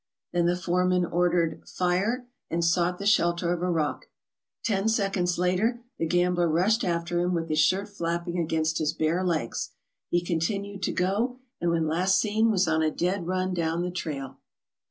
[0.33, 4.07] Then the foreman ordered* "fire" and sought the shelter of a rock.
[4.63, 9.23] Ten seconds later the gambler rushed after him with his shirt flapping against his bare
[9.23, 9.73] legs.
[10.09, 13.91] He continued to go, and when last seen was on a dead run down the
[13.91, 14.39] trail.